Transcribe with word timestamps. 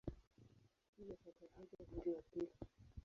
Hivyo 0.97 1.15
tarehe 1.23 1.47
moja 1.55 1.77
mwezi 1.89 2.09
wa 2.11 2.21
pili 2.21 2.51